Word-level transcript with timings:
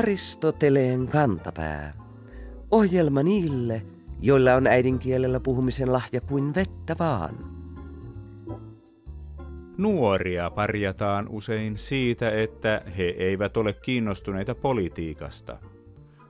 Aristoteleen 0.00 1.06
kantapää. 1.06 1.92
Ohjelma 2.70 3.22
niille, 3.22 3.82
joilla 4.20 4.54
on 4.54 4.66
äidinkielellä 4.66 5.40
puhumisen 5.40 5.92
lahja 5.92 6.20
kuin 6.20 6.54
vettä 6.54 6.94
vaan. 6.98 7.34
Nuoria 9.78 10.50
parjataan 10.50 11.28
usein 11.28 11.78
siitä, 11.78 12.30
että 12.30 12.82
he 12.98 13.02
eivät 13.02 13.56
ole 13.56 13.72
kiinnostuneita 13.72 14.54
politiikasta. 14.54 15.58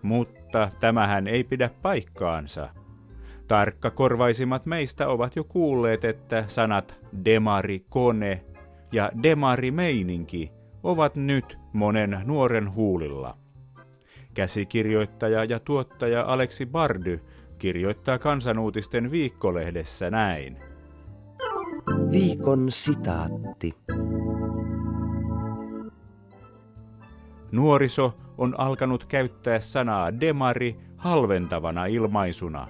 Mutta 0.02 0.70
tämähän 0.80 1.28
ei 1.28 1.44
pidä 1.44 1.70
paikkaansa. 1.82 2.68
Tarkkakorvaisimmat 3.48 4.66
meistä 4.66 5.08
ovat 5.08 5.36
jo 5.36 5.44
kuulleet, 5.44 6.04
että 6.04 6.44
sanat 6.46 6.94
demari 7.24 7.84
kone 7.88 8.44
ja 8.92 9.12
demari 9.22 9.70
meininki 9.70 10.52
ovat 10.82 11.16
nyt 11.16 11.58
monen 11.72 12.20
nuoren 12.24 12.74
huulilla. 12.74 13.39
Käsikirjoittaja 14.34 15.44
ja 15.44 15.60
tuottaja 15.60 16.22
Aleksi 16.22 16.66
Bardy 16.66 17.20
kirjoittaa 17.58 18.18
kansanuutisten 18.18 19.10
viikkolehdessä 19.10 20.10
näin. 20.10 20.56
Viikon 22.10 22.66
sitaatti. 22.68 23.72
Nuoriso 27.52 28.14
on 28.38 28.60
alkanut 28.60 29.04
käyttää 29.04 29.60
sanaa 29.60 30.20
demari 30.20 30.76
halventavana 30.96 31.86
ilmaisuna. 31.86 32.68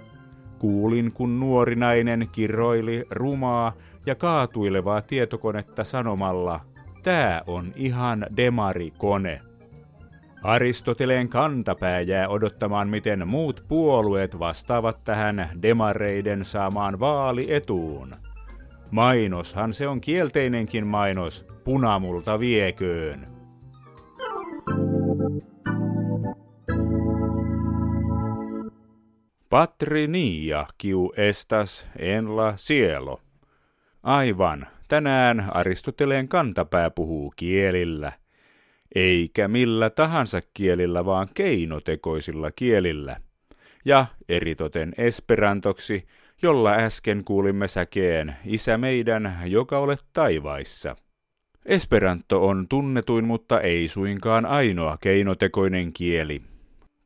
Kuulin, 0.58 1.12
kun 1.12 1.40
nuori 1.40 1.76
nainen 1.76 2.28
kirroili 2.32 3.06
rumaa 3.10 3.72
ja 4.06 4.14
kaatuilevaa 4.14 5.02
tietokonetta 5.02 5.84
sanomalla, 5.84 6.60
tää 7.02 7.42
on 7.46 7.72
ihan 7.76 8.26
demari-kone. 8.36 9.49
Aristoteleen 10.42 11.28
kantapää 11.28 12.00
jää 12.00 12.28
odottamaan, 12.28 12.88
miten 12.88 13.28
muut 13.28 13.64
puolueet 13.68 14.38
vastaavat 14.38 15.04
tähän 15.04 15.48
demareiden 15.62 16.44
saamaan 16.44 17.00
vaalietuun. 17.00 18.12
Mainoshan 18.90 19.74
se 19.74 19.88
on 19.88 20.00
kielteinenkin 20.00 20.86
mainos, 20.86 21.46
punamulta 21.64 22.40
vieköön. 22.40 23.26
Patrinia 29.50 30.66
kiu 30.78 31.12
estas 31.16 31.86
en 31.98 32.36
la 32.36 32.54
cielo. 32.56 33.20
Aivan, 34.02 34.66
tänään 34.88 35.50
Aristoteleen 35.54 36.28
kantapää 36.28 36.90
puhuu 36.90 37.32
kielillä. 37.36 38.12
Eikä 38.94 39.48
millä 39.48 39.90
tahansa 39.90 40.40
kielillä, 40.54 41.04
vaan 41.04 41.28
keinotekoisilla 41.34 42.50
kielillä. 42.50 43.16
Ja 43.84 44.06
eritoten 44.28 44.92
esperantoksi, 44.98 46.06
jolla 46.42 46.72
äsken 46.72 47.24
kuulimme 47.24 47.68
säkeen 47.68 48.36
Isä 48.44 48.78
meidän, 48.78 49.38
joka 49.44 49.78
olet 49.78 50.04
taivaissa. 50.12 50.96
Esperanto 51.66 52.46
on 52.46 52.68
tunnetuin, 52.68 53.24
mutta 53.24 53.60
ei 53.60 53.88
suinkaan 53.88 54.46
ainoa 54.46 54.98
keinotekoinen 55.00 55.92
kieli. 55.92 56.42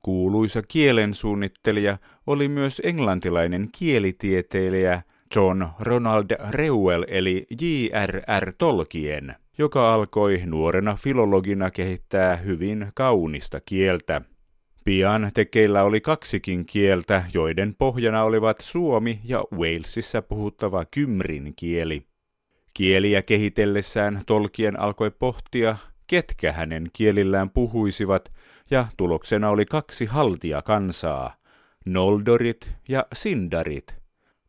Kuuluisa 0.02 0.62
kielensuunnittelija 0.62 1.98
oli 2.26 2.48
myös 2.48 2.82
englantilainen 2.84 3.68
kielitieteilijä 3.78 5.02
John 5.36 5.66
Ronald 5.80 6.26
Reuel 6.50 7.04
eli 7.08 7.46
J.R.R. 7.60 8.52
Tolkien, 8.58 9.34
joka 9.58 9.94
alkoi 9.94 10.42
nuorena 10.46 10.96
filologina 10.96 11.70
kehittää 11.70 12.36
hyvin 12.36 12.86
kaunista 12.94 13.60
kieltä. 13.60 14.20
Pian 14.84 15.30
tekeillä 15.34 15.82
oli 15.82 16.00
kaksikin 16.00 16.66
kieltä, 16.66 17.24
joiden 17.34 17.74
pohjana 17.78 18.22
olivat 18.22 18.60
suomi 18.60 19.20
ja 19.24 19.44
Walesissa 19.52 20.22
puhuttava 20.22 20.84
kymrin 20.84 21.52
kieli. 21.56 22.06
Kieliä 22.74 23.22
kehitellessään 23.22 24.22
Tolkien 24.26 24.80
alkoi 24.80 25.10
pohtia, 25.10 25.76
ketkä 26.06 26.52
hänen 26.52 26.90
kielillään 26.92 27.50
puhuisivat, 27.50 28.32
ja 28.70 28.86
tuloksena 28.96 29.50
oli 29.50 29.64
kaksi 29.66 30.04
haltia 30.04 30.62
kansaa, 30.62 31.34
Noldorit 31.86 32.70
ja 32.88 33.06
Sindarit. 33.12 33.94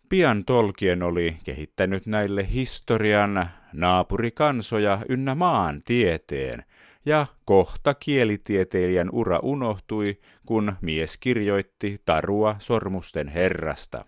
Pian 0.10 0.46
Tolkien 0.46 1.04
oli 1.04 1.38
kehittänyt 1.44 2.06
näille 2.06 2.48
historian, 2.52 3.50
naapurikansoja 3.76 5.00
ynnä 5.10 5.36
maan 5.36 5.82
tieteen, 5.86 6.64
ja 7.06 7.28
kohta 7.46 7.94
kielitieteilijän 7.94 9.10
ura 9.12 9.40
unohtui, 9.44 10.18
kun 10.46 10.74
mies 10.82 11.18
kirjoitti 11.18 12.02
Tarua 12.06 12.56
sormusten 12.60 13.28
herrasta. 13.28 14.06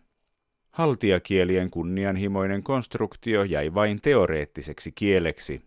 Haltiakielien 0.71 1.69
kunnianhimoinen 1.69 2.63
konstruktio 2.63 3.43
jäi 3.43 3.73
vain 3.73 4.01
teoreettiseksi 4.01 4.91
kieleksi. 4.95 5.61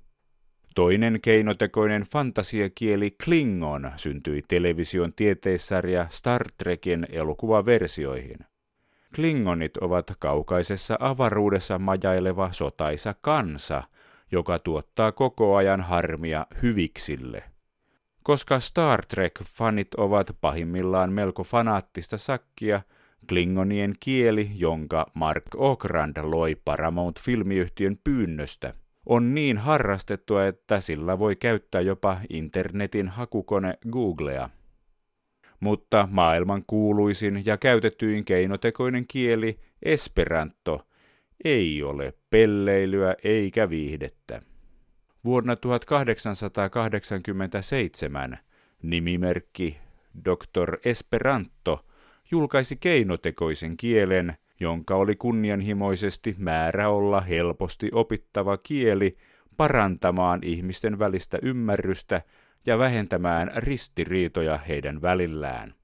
Toinen 0.74 1.18
keinotekoinen 1.22 2.02
fantasiakieli 2.02 3.16
Klingon 3.24 3.92
syntyi 3.96 4.42
television 4.48 5.12
tieteissarja 5.12 6.06
Star 6.10 6.44
Trekin 6.58 7.06
elokuvaversioihin. 7.10 8.38
Klingonit 9.14 9.76
ovat 9.76 10.06
kaukaisessa 10.18 10.96
avaruudessa 11.00 11.78
majaileva 11.78 12.52
sotaisa 12.52 13.14
kansa, 13.20 13.82
joka 14.32 14.58
tuottaa 14.58 15.12
koko 15.12 15.56
ajan 15.56 15.80
harmia 15.80 16.46
hyviksille. 16.62 17.42
Koska 18.22 18.60
Star 18.60 19.02
Trek-fanit 19.06 19.88
ovat 19.96 20.36
pahimmillaan 20.40 21.12
melko 21.12 21.44
fanaattista 21.44 22.16
sakkia, 22.18 22.82
Klingonien 23.28 23.94
kieli, 24.00 24.50
jonka 24.54 25.06
Mark 25.14 25.44
Okrand 25.56 26.16
loi 26.22 26.54
Paramount-filmiyhtiön 26.64 27.98
pyynnöstä, 28.04 28.74
on 29.06 29.34
niin 29.34 29.58
harrastettua, 29.58 30.46
että 30.46 30.80
sillä 30.80 31.18
voi 31.18 31.36
käyttää 31.36 31.80
jopa 31.80 32.20
internetin 32.30 33.08
hakukone 33.08 33.78
Googlea. 33.90 34.50
Mutta 35.60 36.08
maailman 36.10 36.64
kuuluisin 36.66 37.42
ja 37.46 37.56
käytetyin 37.56 38.24
keinotekoinen 38.24 39.04
kieli, 39.08 39.58
Esperanto, 39.82 40.86
ei 41.44 41.82
ole 41.82 42.14
pelleilyä 42.30 43.14
eikä 43.24 43.70
viihdettä. 43.70 44.42
Vuonna 45.24 45.56
1887 45.56 48.38
nimimerkki 48.82 49.78
Dr. 50.24 50.78
Esperanto 50.84 51.84
julkaisi 52.30 52.76
keinotekoisen 52.76 53.76
kielen, 53.76 54.36
jonka 54.60 54.94
oli 54.94 55.16
kunnianhimoisesti 55.16 56.34
määrä 56.38 56.88
olla 56.88 57.20
helposti 57.20 57.88
opittava 57.92 58.56
kieli 58.56 59.16
parantamaan 59.56 60.40
ihmisten 60.42 60.98
välistä 60.98 61.38
ymmärrystä 61.42 62.22
ja 62.66 62.78
vähentämään 62.78 63.50
ristiriitoja 63.56 64.58
heidän 64.58 65.02
välillään. 65.02 65.74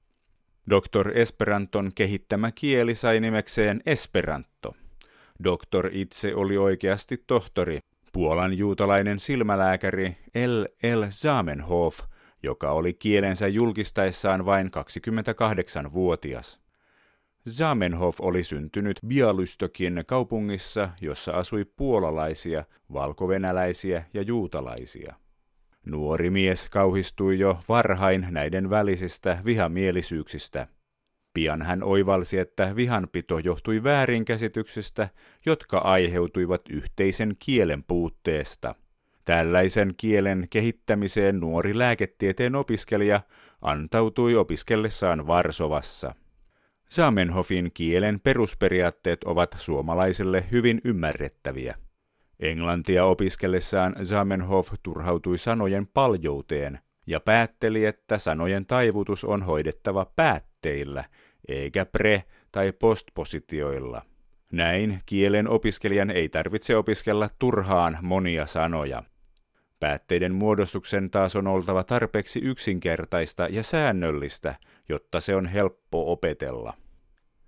Dr. 0.69 1.11
Esperanton 1.13 1.91
kehittämä 1.95 2.51
kieli 2.51 2.95
sai 2.95 3.19
nimekseen 3.19 3.81
Esperanto. 3.85 4.75
Doktor 5.43 5.89
itse 5.91 6.35
oli 6.35 6.57
oikeasti 6.57 7.23
tohtori, 7.27 7.79
Puolan 8.13 8.57
juutalainen 8.57 9.19
silmälääkäri 9.19 10.17
L. 10.47 10.63
L. 10.95 11.03
Zamenhof, 11.09 11.99
joka 12.43 12.71
oli 12.71 12.93
kielensä 12.93 13.47
julkistaessaan 13.47 14.45
vain 14.45 14.67
28-vuotias. 14.67 16.59
Zamenhof 17.49 18.21
oli 18.21 18.43
syntynyt 18.43 18.99
Bialystokin 19.07 20.03
kaupungissa, 20.07 20.89
jossa 21.01 21.31
asui 21.31 21.65
puolalaisia, 21.65 22.65
valkovenäläisiä 22.93 24.03
ja 24.13 24.21
juutalaisia. 24.21 25.15
Nuori 25.89 26.29
mies 26.29 26.69
kauhistui 26.69 27.39
jo 27.39 27.59
varhain 27.69 28.27
näiden 28.31 28.69
välisistä 28.69 29.37
vihamielisyyksistä. 29.45 30.67
Pian 31.33 31.61
hän 31.61 31.83
oivalsi, 31.83 32.39
että 32.39 32.75
vihanpito 32.75 33.39
johtui 33.39 33.83
väärinkäsityksistä, 33.83 35.09
jotka 35.45 35.77
aiheutuivat 35.77 36.61
yhteisen 36.69 37.35
kielen 37.39 37.83
puutteesta. 37.83 38.75
Tällaisen 39.25 39.93
kielen 39.97 40.47
kehittämiseen 40.49 41.39
nuori 41.39 41.77
lääketieteen 41.77 42.55
opiskelija 42.55 43.21
antautui 43.61 44.35
opiskellessaan 44.35 45.27
Varsovassa. 45.27 46.15
Zamenhofin 46.93 47.71
kielen 47.73 48.19
perusperiaatteet 48.19 49.23
ovat 49.23 49.55
suomalaisille 49.57 50.45
hyvin 50.51 50.81
ymmärrettäviä. 50.83 51.86
Englantia 52.39 53.05
opiskellessaan 53.05 53.95
Zamenhof 54.03 54.73
turhautui 54.83 55.37
sanojen 55.37 55.87
paljouteen 55.87 56.79
ja 57.07 57.19
päätteli, 57.19 57.85
että 57.85 58.17
sanojen 58.17 58.65
taivutus 58.65 59.23
on 59.23 59.43
hoidettava 59.43 60.05
päätteillä, 60.15 61.03
eikä 61.47 61.85
pre- 61.97 62.21
tai 62.51 62.71
postpositioilla. 62.71 64.01
Näin 64.51 64.99
kielen 65.05 65.47
opiskelijan 65.47 66.11
ei 66.11 66.29
tarvitse 66.29 66.75
opiskella 66.75 67.29
turhaan 67.39 67.97
monia 68.01 68.47
sanoja. 68.47 69.03
Päätteiden 69.79 70.33
muodostuksen 70.33 71.09
taas 71.09 71.35
on 71.35 71.47
oltava 71.47 71.83
tarpeeksi 71.83 72.39
yksinkertaista 72.39 73.47
ja 73.49 73.63
säännöllistä, 73.63 74.55
jotta 74.89 75.19
se 75.19 75.35
on 75.35 75.45
helppo 75.45 76.11
opetella. 76.11 76.73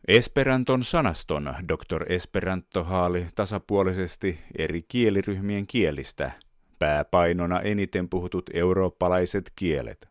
Esperanton 0.09 0.83
sanaston 0.83 1.55
Dr. 1.67 2.11
Esperanto 2.11 2.83
haali 2.83 3.27
tasapuolisesti 3.35 4.39
eri 4.57 4.81
kieliryhmien 4.87 5.67
kielistä, 5.67 6.31
pääpainona 6.79 7.61
eniten 7.61 8.09
puhutut 8.09 8.49
eurooppalaiset 8.53 9.51
kielet. 9.55 10.09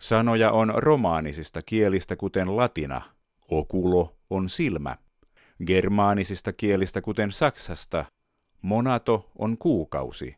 Sanoja 0.00 0.52
on 0.52 0.72
romaanisista 0.76 1.62
kielistä 1.62 2.16
kuten 2.16 2.56
latina, 2.56 3.02
okulo 3.50 4.16
on 4.30 4.48
silmä, 4.48 4.96
germaanisista 5.66 6.52
kielistä 6.52 7.00
kuten 7.00 7.32
saksasta, 7.32 8.04
monato 8.62 9.30
on 9.38 9.58
kuukausi, 9.58 10.36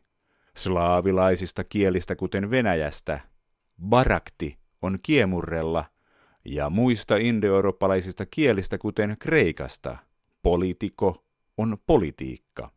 slaavilaisista 0.55 1.63
kielistä 1.63 2.15
kuten 2.15 2.49
venäjästä, 2.49 3.19
barakti 3.81 4.57
on 4.81 4.99
kiemurrella– 5.03 5.85
ja 6.47 6.69
muista 6.69 7.15
indoeurooppalaisista 7.15 8.25
kielistä 8.25 8.77
kuten 8.77 9.15
kreikasta, 9.19 9.97
politiko 10.43 11.25
on 11.57 11.77
politiikka. 11.85 12.71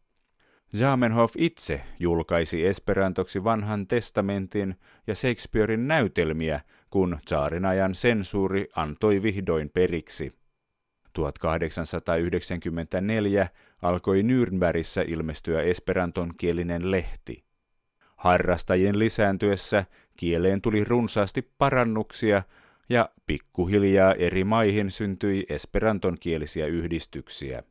Zamenhof 0.77 1.33
itse 1.39 1.83
julkaisi 1.99 2.67
esperantoksi 2.67 3.45
vanhan 3.45 3.87
testamentin 3.87 4.75
ja 5.07 5.15
Shakespearein 5.15 5.89
näytelmiä, 5.89 6.61
kun 6.91 7.19
tsaarin 7.25 7.65
ajan 7.65 7.95
sensuuri 7.95 8.69
antoi 8.77 9.23
vihdoin 9.23 9.71
periksi. 9.71 10.33
1894 11.13 13.49
alkoi 13.83 14.23
Nürnbergissä 14.23 15.05
ilmestyä 15.09 15.63
esperanton 15.63 16.33
kielinen 16.37 16.91
lehti. 16.91 17.45
Harrastajien 18.17 18.99
lisääntyessä 18.99 19.85
kieleen 20.17 20.63
tuli 20.63 20.85
runsaasti 20.85 21.53
parannuksia 21.59 22.43
ja 22.91 23.09
pikkuhiljaa 23.27 24.15
eri 24.15 24.45
maihin 24.45 24.91
syntyi 24.91 25.47
esperanton 25.49 26.17
kielisiä 26.21 26.67
yhdistyksiä. 26.67 27.63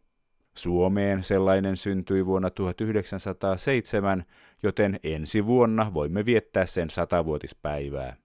Suomeen 0.56 1.24
sellainen 1.24 1.78
syntyi 1.78 2.26
vuonna 2.26 2.50
1907, 2.50 4.26
joten 4.64 5.00
ensi 5.04 5.46
vuonna 5.46 5.94
voimme 5.94 6.26
viettää 6.26 6.66
sen 6.66 6.90
satavuotispäivää. 6.90 8.16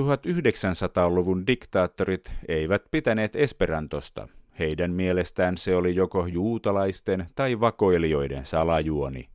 1900-luvun 0.00 1.46
diktaattorit 1.46 2.30
eivät 2.48 2.82
pitäneet 2.90 3.36
esperantosta. 3.36 4.28
Heidän 4.58 4.92
mielestään 4.92 5.58
se 5.58 5.76
oli 5.76 5.94
joko 5.94 6.26
juutalaisten 6.26 7.26
tai 7.34 7.60
vakoilijoiden 7.60 8.46
salajuoni. 8.46 9.28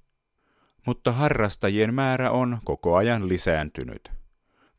Mutta 0.86 1.12
harrastajien 1.12 1.94
määrä 1.94 2.32
on 2.32 2.58
koko 2.64 2.96
ajan 2.96 3.30
lisääntynyt. 3.30 4.23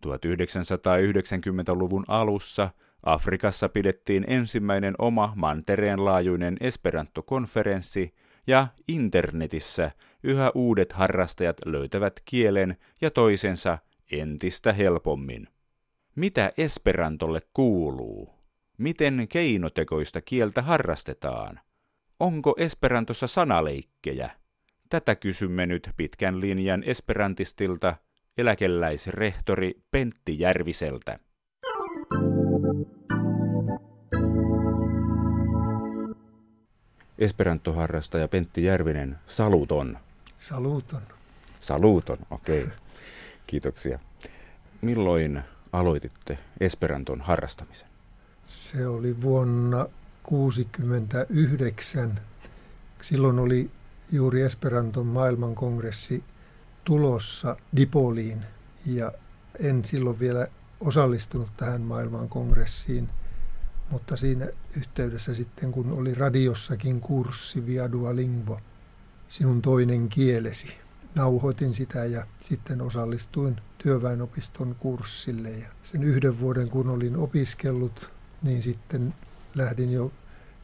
1990-luvun 0.06 2.04
alussa 2.08 2.70
Afrikassa 3.02 3.68
pidettiin 3.68 4.24
ensimmäinen 4.26 4.94
oma 4.98 5.32
mantereen 5.36 6.04
laajuinen 6.04 6.56
Esperanto-konferenssi 6.60 8.14
ja 8.46 8.66
internetissä 8.88 9.90
yhä 10.22 10.50
uudet 10.54 10.92
harrastajat 10.92 11.56
löytävät 11.64 12.20
kielen 12.24 12.76
ja 13.00 13.10
toisensa 13.10 13.78
entistä 14.12 14.72
helpommin. 14.72 15.48
Mitä 16.16 16.52
Esperantolle 16.58 17.40
kuuluu? 17.52 18.34
Miten 18.78 19.26
keinotekoista 19.28 20.20
kieltä 20.20 20.62
harrastetaan? 20.62 21.60
Onko 22.20 22.54
Esperantossa 22.58 23.26
sanaleikkejä? 23.26 24.30
Tätä 24.90 25.16
kysymme 25.16 25.66
nyt 25.66 25.90
pitkän 25.96 26.40
linjan 26.40 26.82
esperantistilta 26.82 27.96
eläkeläisrehtori 28.38 29.82
Pentti 29.90 30.38
Järviseltä. 30.38 31.18
Esperanto-harrastaja 37.18 38.28
Pentti 38.28 38.64
Järvinen, 38.64 39.18
saluton. 39.26 39.98
Saluton. 40.38 41.02
Saluton, 41.58 42.18
okei. 42.30 42.62
Okay. 42.62 42.76
Kiitoksia. 43.46 43.98
Milloin 44.82 45.42
aloititte 45.72 46.38
Esperanton 46.60 47.20
harrastamisen? 47.20 47.88
Se 48.44 48.86
oli 48.86 49.22
vuonna 49.22 49.86
1969. 50.28 52.20
Silloin 53.02 53.38
oli 53.38 53.70
juuri 54.12 54.42
Esperanton 54.42 55.06
maailmankongressi 55.06 56.24
tulossa 56.84 57.56
Dipoliin 57.76 58.44
ja 58.86 59.12
en 59.58 59.84
silloin 59.84 60.18
vielä 60.18 60.46
osallistunut 60.80 61.56
tähän 61.56 61.82
maailmankongressiin, 61.82 63.08
mutta 63.90 64.16
siinä 64.16 64.48
yhteydessä 64.76 65.34
sitten 65.34 65.72
kun 65.72 65.92
oli 65.92 66.14
radiossakin 66.14 67.00
kurssi 67.00 67.66
Via 67.66 67.92
Duolingo, 67.92 68.60
sinun 69.28 69.62
toinen 69.62 70.08
kielesi, 70.08 70.74
nauhoitin 71.14 71.74
sitä 71.74 72.04
ja 72.04 72.26
sitten 72.40 72.80
osallistuin 72.80 73.60
työväenopiston 73.78 74.74
kurssille. 74.74 75.50
Ja 75.50 75.68
sen 75.82 76.02
yhden 76.02 76.40
vuoden 76.40 76.68
kun 76.68 76.88
olin 76.88 77.16
opiskellut, 77.16 78.10
niin 78.42 78.62
sitten 78.62 79.14
lähdin 79.54 79.92
jo 79.92 80.12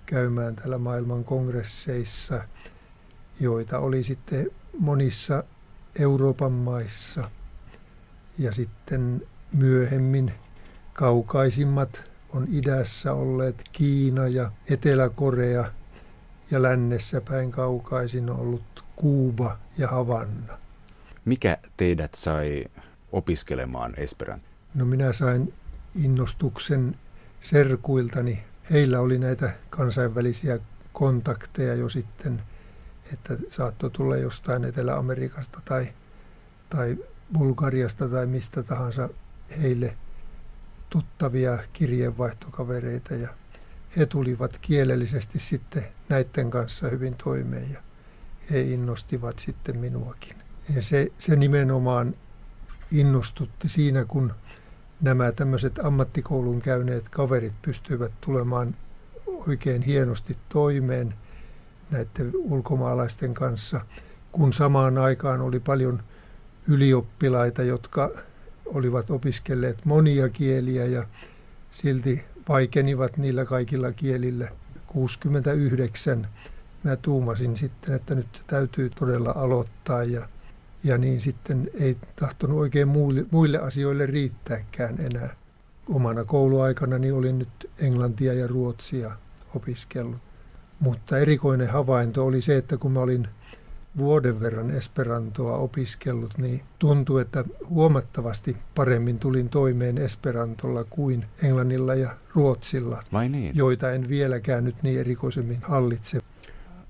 käymään 0.06 0.56
täällä 0.56 0.78
maailman 0.78 1.25
kongresseissa, 1.25 2.44
joita 3.40 3.78
oli 3.78 4.02
sitten 4.02 4.50
monissa 4.78 5.44
Euroopan 5.99 6.53
maissa 6.53 7.31
ja 8.39 8.53
sitten 8.53 9.23
myöhemmin 9.53 10.33
kaukaisimmat 10.93 12.11
on 12.33 12.47
idässä 12.53 13.13
olleet 13.13 13.65
Kiina 13.73 14.29
ja 14.29 14.51
Etelä-Korea 14.71 15.65
ja 16.51 16.63
lännessä 16.63 17.21
päin 17.21 17.51
kaukaisin 17.51 18.31
ollut 18.31 18.85
Kuuba 18.97 19.59
ja 19.79 19.89
Havanna. 19.89 20.59
Mikä 21.25 21.59
teidät 21.77 22.15
sai 22.15 22.65
opiskelemaan 23.13 23.95
Esperanto? 23.97 24.47
No 24.75 24.85
minä 24.85 25.13
sain 25.13 25.53
innostuksen 26.05 26.95
serkuiltani. 27.41 28.45
Heillä 28.71 29.01
oli 29.01 29.19
näitä 29.19 29.51
kansainvälisiä 29.71 30.59
kontakteja 30.93 31.75
jo 31.75 31.89
sitten 31.89 32.43
että 33.12 33.37
saattoi 33.49 33.91
tulla 33.91 34.17
jostain 34.17 34.64
Etelä-Amerikasta 34.64 35.61
tai, 35.64 35.88
tai 36.70 36.96
Bulgariasta 37.32 38.08
tai 38.08 38.27
mistä 38.27 38.63
tahansa 38.63 39.08
heille 39.63 39.96
tuttavia 40.91 41.58
kirjeenvaihtokavereita 41.72 43.15
ja 43.15 43.29
he 43.96 44.06
tulivat 44.06 44.58
kielellisesti 44.58 45.39
sitten 45.39 45.84
näiden 46.08 46.51
kanssa 46.51 46.89
hyvin 46.89 47.15
toimeen 47.15 47.72
ja 47.72 47.81
he 48.51 48.60
innostivat 48.60 49.39
sitten 49.39 49.79
minuakin. 49.79 50.36
Ja 50.75 50.82
se, 50.82 51.13
se 51.19 51.36
nimenomaan 51.36 52.15
innostutti 52.93 53.69
siinä, 53.69 54.05
kun 54.05 54.32
nämä 55.01 55.32
tämmöiset 55.32 55.79
ammattikoulun 55.79 56.63
käyneet 56.63 57.08
kaverit 57.08 57.63
pystyivät 57.63 58.13
tulemaan 58.20 58.75
oikein 59.27 59.82
hienosti 59.82 60.39
toimeen– 60.48 61.15
näiden 61.91 62.32
ulkomaalaisten 62.35 63.35
kanssa, 63.35 63.81
kun 64.32 64.53
samaan 64.53 64.99
aikaan 64.99 65.41
oli 65.41 65.61
paljon 65.61 66.03
ylioppilaita, 66.69 67.63
jotka 67.63 68.11
olivat 68.67 69.11
opiskelleet 69.11 69.85
monia 69.85 70.29
kieliä 70.29 70.87
ja 70.87 71.06
silti 71.70 72.25
vaikenivat 72.49 73.17
niillä 73.17 73.44
kaikilla 73.44 73.93
kielillä. 73.93 74.49
69 74.87 76.29
mä 76.85 76.97
tuumasin 76.97 77.56
sitten, 77.56 77.94
että 77.94 78.15
nyt 78.15 78.27
se 78.32 78.43
täytyy 78.47 78.91
todella 78.91 79.32
aloittaa 79.37 80.05
ja, 80.05 80.29
ja 80.85 80.99
niin 80.99 81.20
sitten 81.20 81.69
ei 81.81 81.97
tahtonut 82.17 82.59
oikein 82.59 82.89
muille, 82.89 83.27
muille 83.31 83.59
asioille 83.59 84.06
riittääkään 84.06 84.97
enää. 85.01 85.37
Omana 85.89 86.25
kouluaikana 86.25 86.99
niin 86.99 87.15
olin 87.15 87.39
nyt 87.39 87.70
englantia 87.79 88.32
ja 88.32 88.47
ruotsia 88.47 89.11
opiskellut. 89.55 90.30
Mutta 90.81 91.19
erikoinen 91.19 91.69
havainto 91.69 92.27
oli 92.27 92.43
se, 92.43 92.56
että 92.56 92.77
kun 92.77 92.93
mä 92.93 93.01
olin 93.01 93.29
vuoden 93.99 94.41
verran 94.41 94.70
Esperantoa 94.70 95.56
opiskellut, 95.56 96.39
niin 96.39 96.60
tuntui, 96.79 97.22
että 97.22 97.44
huomattavasti 97.69 98.56
paremmin 98.75 99.19
tulin 99.19 99.49
toimeen 99.49 99.99
Esperantolla 99.99 100.84
kuin 100.84 101.27
englannilla 101.43 101.94
ja 101.94 102.10
ruotsilla, 102.34 103.01
Vai 103.13 103.29
niin? 103.29 103.56
joita 103.56 103.93
en 103.93 104.08
vieläkään 104.08 104.65
nyt 104.65 104.82
niin 104.82 105.01
erikoisemmin 105.01 105.58
hallitse. 105.63 106.20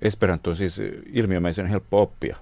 Esperanto 0.02 0.50
on 0.50 0.56
siis 0.56 0.80
ilmiömäisen 1.06 1.66
helppo 1.66 2.02
oppia. 2.02 2.36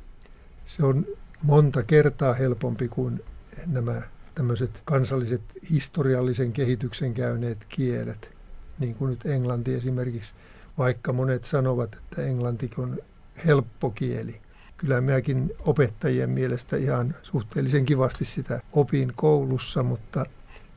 Se 0.64 0.84
on 0.84 1.06
monta 1.42 1.82
kertaa 1.82 2.34
helpompi 2.34 2.88
kuin 2.88 3.24
nämä 3.66 4.02
tämmöiset 4.34 4.82
kansalliset 4.84 5.42
historiallisen 5.70 6.52
kehityksen 6.52 7.14
käyneet 7.14 7.64
kielet, 7.68 8.30
niin 8.78 8.94
kuin 8.94 9.10
nyt 9.10 9.26
englanti 9.26 9.74
esimerkiksi– 9.74 10.34
vaikka 10.78 11.12
monet 11.12 11.44
sanovat, 11.44 11.94
että 11.94 12.22
englanti 12.22 12.70
on 12.78 12.98
helppo 13.46 13.90
kieli. 13.90 14.40
kyllä 14.76 15.00
minäkin 15.00 15.50
opettajien 15.60 16.30
mielestä 16.30 16.76
ihan 16.76 17.14
suhteellisen 17.22 17.84
kivasti 17.84 18.24
sitä 18.24 18.60
opin 18.72 19.12
koulussa, 19.16 19.82
mutta, 19.82 20.24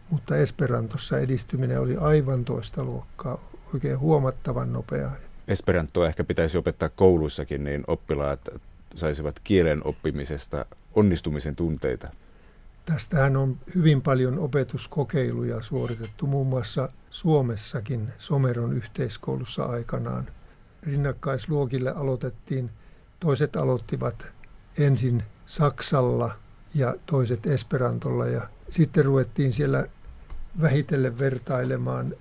mutta 0.09 0.37
Esperantossa 0.37 1.19
edistyminen 1.19 1.79
oli 1.79 1.97
aivan 1.97 2.45
toista 2.45 2.83
luokkaa, 2.83 3.49
oikein 3.73 3.99
huomattavan 3.99 4.73
nopeaa. 4.73 5.15
Esperantoa 5.47 6.07
ehkä 6.07 6.23
pitäisi 6.23 6.57
opettaa 6.57 6.89
kouluissakin, 6.89 7.63
niin 7.63 7.83
oppilaat 7.87 8.39
saisivat 8.95 9.39
kielen 9.43 9.87
oppimisesta 9.87 10.65
onnistumisen 10.95 11.55
tunteita. 11.55 12.07
Tästähän 12.85 13.37
on 13.37 13.59
hyvin 13.75 14.01
paljon 14.01 14.39
opetuskokeiluja 14.39 15.61
suoritettu, 15.61 16.27
muun 16.27 16.47
muassa 16.47 16.87
Suomessakin 17.09 18.13
Someron 18.17 18.73
yhteiskoulussa 18.73 19.63
aikanaan. 19.63 20.25
Rinnakkaisluokille 20.83 21.91
aloitettiin, 21.91 22.71
toiset 23.19 23.55
aloittivat 23.55 24.31
ensin 24.77 25.23
Saksalla 25.45 26.31
ja 26.75 26.93
toiset 27.05 27.45
Esperantolla 27.45 28.25
ja 28.25 28.41
sitten 28.69 29.05
ruvettiin 29.05 29.51
siellä 29.51 29.85
vähitellen 30.61 31.19
vertailemaan 31.19 32.13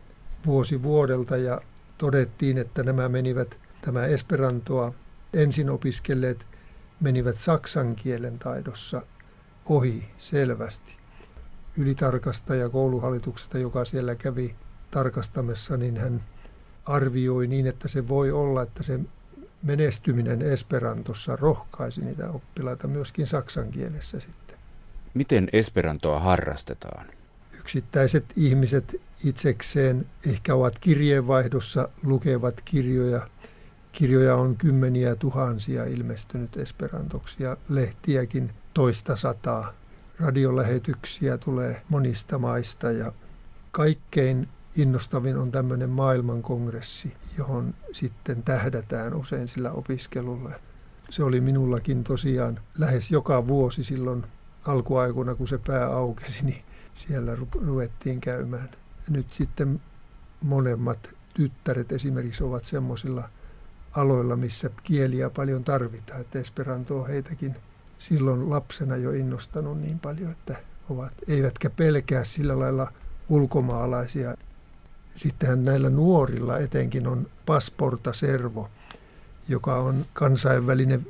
vuosi 0.47 0.83
vuodelta 0.83 1.37
ja 1.37 1.61
todettiin, 1.99 2.59
että 2.59 2.83
nämä 2.83 3.09
menivät, 3.09 3.59
tämä 3.81 4.07
Esperantoa 4.07 4.95
ensin 5.35 5.71
opiskelleet 5.71 6.47
menivät 7.01 7.41
saksan 7.41 7.97
kielen 7.97 8.39
taidossa 8.39 9.03
ohi 9.69 10.09
selvästi. 10.19 10.97
Ylitarkastaja 11.77 12.69
kouluhallituksesta, 12.69 13.59
joka 13.59 13.85
siellä 13.85 14.15
kävi 14.15 14.55
tarkastamassa, 14.91 15.77
niin 15.77 15.97
hän 15.97 16.25
arvioi 16.85 17.47
niin, 17.47 17.67
että 17.67 17.89
se 17.89 18.09
voi 18.09 18.33
olla, 18.33 18.63
että 18.63 18.83
se 18.83 19.01
menestyminen 19.63 20.43
Esperantossa 20.43 21.37
rohkaisi 21.37 22.05
niitä 22.05 22.31
oppilaita 22.31 22.89
myöskin 22.89 23.27
saksan 23.27 23.71
kielessä 23.71 24.21
sitten. 24.21 24.59
Miten 25.15 25.49
Esperantoa 25.53 26.21
harrastetaan? 26.21 27.07
Yksittäiset 27.59 28.25
ihmiset 28.37 29.01
itsekseen 29.25 30.07
ehkä 30.27 30.55
ovat 30.55 30.79
kirjeenvaihdossa, 30.79 31.87
lukevat 32.03 32.61
kirjoja. 32.65 33.29
Kirjoja 33.93 34.37
on 34.37 34.57
kymmeniä 34.57 35.15
tuhansia 35.15 35.85
ilmestynyt 35.85 36.57
esperantoksi 36.57 37.43
ja 37.43 37.57
lehtiäkin 37.69 38.53
toista 38.75 39.17
sataa. 39.17 39.73
Radiolähetyksiä 40.21 41.39
tulee 41.39 41.83
monista 41.89 42.39
maista 42.39 42.91
ja 42.91 43.13
kaikkein 43.71 44.49
innostavin 44.77 45.37
on 45.37 45.51
tämmöinen 45.51 45.91
maailmankongressi, 45.91 47.17
johon 47.39 47.75
sitten 47.93 48.43
tähdätään 48.43 49.15
usein 49.15 49.49
sillä 49.49 49.73
opiskelulla. 49.73 50.51
Se 51.11 51.25
oli 51.25 51.41
minullakin 51.41 52.05
tosiaan 52.05 52.61
lähes 52.79 53.11
joka 53.11 53.47
vuosi 53.47 53.85
silloin 53.85 54.27
alkuaikuna, 54.67 55.35
kun 55.35 55.49
se 55.49 55.59
pää 55.59 55.87
aukesi, 55.87 56.45
niin 56.45 56.65
siellä 56.95 57.37
ruvettiin 57.67 58.21
käymään. 58.21 58.69
Nyt 59.09 59.33
sitten 59.33 59.81
monemmat 60.41 61.11
tyttäret 61.35 61.93
esimerkiksi 61.93 62.45
ovat 62.45 62.65
semmoisilla 62.65 63.29
aloilla, 63.93 64.37
missä 64.37 64.71
kieliä 64.83 65.31
paljon 65.31 65.65
tarvitaan. 65.65 66.21
Että 66.21 66.39
Esperanto 66.39 67.01
on 67.01 67.09
heitäkin 67.09 67.57
silloin 68.01 68.51
lapsena 68.51 68.97
jo 68.97 69.11
innostanut 69.11 69.81
niin 69.81 69.99
paljon, 69.99 70.31
että 70.31 70.57
ovat, 70.89 71.13
eivätkä 71.29 71.71
pelkää 71.71 72.25
sillä 72.25 72.59
lailla 72.59 72.93
ulkomaalaisia. 73.29 74.35
Sittenhän 75.17 75.65
näillä 75.65 75.91
nuorilla 75.91 76.59
etenkin 76.59 77.07
on 77.07 77.27
Passporta 77.47 78.13
Servo, 78.13 78.71
joka 79.49 79.77
on 79.77 80.07
kansainvälinen 80.13 81.07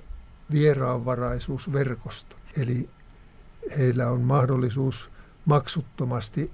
vieraanvaraisuusverkosto. 0.53 2.37
Eli 2.57 2.89
heillä 3.79 4.11
on 4.11 4.21
mahdollisuus 4.21 5.11
maksuttomasti 5.45 6.49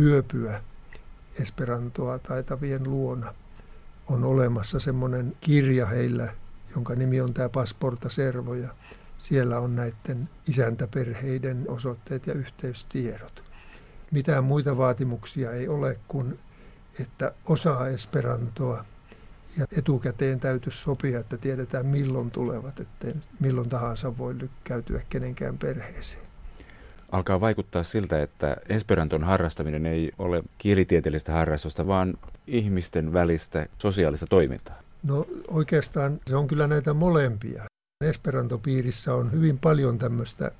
yöpyä 0.00 0.62
Esperantoa 1.40 2.18
taitavien 2.18 2.90
luona. 2.90 3.34
On 4.08 4.24
olemassa 4.24 4.80
semmoinen 4.80 5.36
kirja 5.40 5.86
heillä, 5.86 6.32
jonka 6.74 6.94
nimi 6.94 7.20
on 7.20 7.34
tämä 7.34 7.48
Passporta 7.48 8.08
Servo 8.08 8.54
ja 8.54 8.68
siellä 9.18 9.58
on 9.58 9.76
näiden 9.76 10.28
isäntäperheiden 10.48 11.64
osoitteet 11.68 12.26
ja 12.26 12.34
yhteystiedot. 12.34 13.44
Mitään 14.10 14.44
muita 14.44 14.76
vaatimuksia 14.76 15.52
ei 15.52 15.68
ole 15.68 15.98
kuin, 16.08 16.38
että 17.00 17.34
osaa 17.48 17.88
Esperantoa 17.88 18.84
ja 19.58 19.66
etukäteen 19.78 20.40
täytyisi 20.40 20.78
sopia, 20.78 21.18
että 21.18 21.36
tiedetään 21.36 21.86
milloin 21.86 22.30
tulevat, 22.30 22.80
ettei 22.80 23.14
milloin 23.40 23.68
tahansa 23.68 24.18
voi 24.18 24.38
lykkäytyä 24.38 25.00
kenenkään 25.08 25.58
perheeseen 25.58 26.24
alkaa 27.14 27.40
vaikuttaa 27.40 27.82
siltä, 27.82 28.22
että 28.22 28.56
Esperanton 28.68 29.24
harrastaminen 29.24 29.86
ei 29.86 30.12
ole 30.18 30.42
kielitieteellistä 30.58 31.32
harrastusta, 31.32 31.86
vaan 31.86 32.14
ihmisten 32.46 33.12
välistä 33.12 33.66
sosiaalista 33.78 34.26
toimintaa. 34.26 34.80
No 35.02 35.24
oikeastaan 35.48 36.20
se 36.26 36.36
on 36.36 36.46
kyllä 36.46 36.66
näitä 36.66 36.94
molempia. 36.94 37.64
Esperantopiirissä 38.00 39.14
on 39.14 39.32
hyvin 39.32 39.58
paljon 39.58 39.98
tämmöistä, 39.98 40.50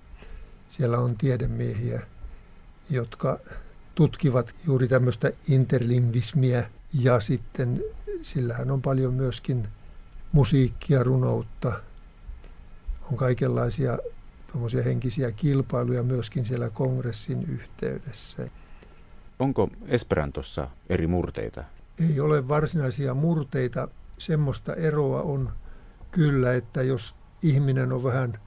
siellä 0.71 0.99
on 0.99 1.17
tiedemiehiä, 1.17 2.03
jotka 2.91 3.38
tutkivat 3.95 4.55
juuri 4.67 4.88
tämmöistä 4.88 5.33
interlingvismiä 5.49 6.71
ja 7.00 7.21
sitten 7.21 7.83
sillähän 8.23 8.71
on 8.71 8.83
paljon 8.83 9.14
myöskin 9.14 9.69
musiikkia, 10.33 11.03
runoutta, 11.03 11.73
on 13.11 13.17
kaikenlaisia 13.17 13.99
tuommoisia 14.53 14.83
henkisiä 14.83 15.33
kilpailuja 15.33 16.03
myöskin 16.03 16.45
siellä 16.45 16.71
kongressin 16.71 17.43
yhteydessä. 17.49 18.49
Onko 19.38 19.69
Esperantossa 19.87 20.69
eri 20.88 21.07
murteita? 21.07 21.64
Ei 22.11 22.21
ole 22.21 22.49
varsinaisia 22.49 23.14
murteita. 23.14 23.88
Semmoista 24.19 24.75
eroa 24.75 25.23
on 25.23 25.53
kyllä, 26.11 26.55
että 26.55 26.83
jos 26.83 27.14
ihminen 27.45 27.93
on 27.93 28.05
vähän 28.05 28.41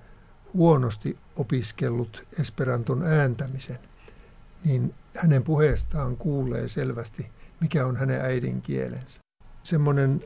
huonosti 0.54 1.18
opiskellut 1.36 2.28
Esperanton 2.40 3.04
ääntämisen, 3.04 3.80
niin 4.66 4.94
hänen 5.16 5.44
puheestaan 5.44 6.18
kuulee 6.18 6.68
selvästi, 6.68 7.32
mikä 7.62 7.86
on 7.86 7.96
hänen 7.96 8.22
äidinkielensä. 8.22 9.22
Semmoinen 9.64 10.24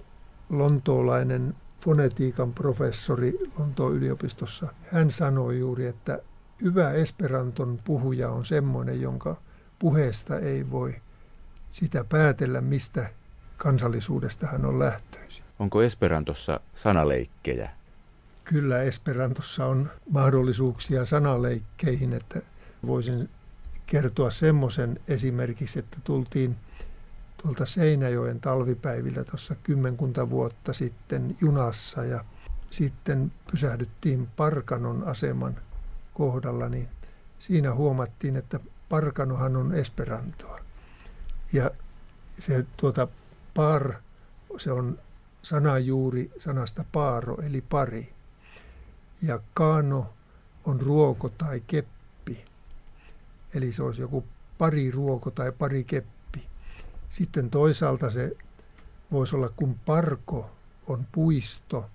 lontoolainen 0.49 1.55
fonetiikan 1.83 2.53
professori 2.53 3.39
Lontoon 3.59 3.93
yliopistossa, 3.93 4.73
hän 4.91 5.11
sanoi 5.11 5.59
juuri, 5.59 5.85
että 5.85 6.19
hyvä 6.61 6.91
Esperanton 6.91 7.79
puhuja 7.83 8.29
on 8.29 8.45
semmoinen, 8.45 9.01
jonka 9.01 9.41
puheesta 9.79 10.39
ei 10.39 10.71
voi 10.71 10.95
sitä 11.69 12.03
päätellä, 12.03 12.61
mistä 12.61 13.09
kansallisuudesta 13.57 14.47
hän 14.47 14.65
on 14.65 14.79
lähtöisin. 14.79 15.45
Onko 15.59 15.81
Esperantossa 15.81 16.59
sanaleikkejä? 16.75 17.80
Kyllä 18.51 18.81
Esperantossa 18.81 19.65
on 19.65 19.89
mahdollisuuksia 20.09 21.05
sanaleikkeihin, 21.05 22.13
että 22.13 22.41
voisin 22.85 23.29
kertoa 23.85 24.29
semmoisen 24.29 24.99
esimerkiksi, 25.07 25.79
että 25.79 25.97
tultiin– 26.03 26.55
tuolta 27.41 27.65
Seinäjoen 27.65 28.39
talvipäiviltä 28.39 29.23
tuossa 29.23 29.55
kymmenkunta 29.55 30.29
vuotta 30.29 30.73
sitten 30.73 31.37
junassa 31.41 32.03
ja 32.03 32.25
sitten 32.71 33.31
pysähdyttiin 33.51 34.27
Parkanon 34.27 35.03
aseman 35.03 35.57
kohdalla, 36.13 36.69
niin 36.69 36.87
siinä 37.39 37.73
huomattiin, 37.73 38.35
että 38.35 38.59
Parkanohan 38.89 39.55
on 39.55 39.73
esperantoa. 39.73 40.59
Ja 41.53 41.71
se 42.39 42.65
tuota 42.77 43.07
par, 43.53 43.93
se 44.57 44.71
on 44.71 44.99
sana 45.43 45.79
juuri 45.79 46.31
sanasta 46.37 46.85
paaro 46.91 47.37
eli 47.41 47.61
pari. 47.61 48.13
Ja 49.21 49.39
kano 49.53 50.13
on 50.65 50.81
ruoko 50.81 51.29
tai 51.29 51.61
keppi. 51.67 52.45
Eli 53.53 53.71
se 53.71 53.83
olisi 53.83 54.01
joku 54.01 54.25
pari 54.57 54.91
ruoko 54.91 55.31
tai 55.31 55.51
pari 55.51 55.83
keppi 55.83 56.21
sitten 57.11 57.49
toisaalta 57.49 58.09
se 58.09 58.37
voisi 59.11 59.35
olla, 59.35 59.49
kun 59.49 59.79
parko 59.85 60.51
on 60.87 61.07
puisto, 61.11 61.89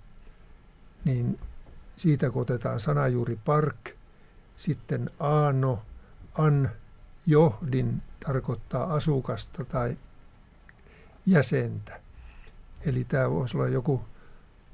niin 1.05 1.39
siitä 1.95 2.29
kun 2.29 2.41
otetaan 2.41 2.79
sana 2.79 3.07
juuri 3.07 3.39
park, 3.45 3.89
sitten 4.57 5.09
aano, 5.19 5.81
an, 6.37 6.69
johdin 7.25 8.01
tarkoittaa 8.25 8.93
asukasta 8.93 9.65
tai 9.65 9.97
jäsentä. 11.25 12.01
Eli 12.85 13.03
tämä 13.03 13.31
voisi 13.31 13.57
olla 13.57 13.67
joku 13.67 14.01